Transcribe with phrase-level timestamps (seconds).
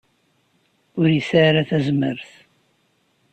[0.99, 2.31] Ur yesɛi ara tazmert.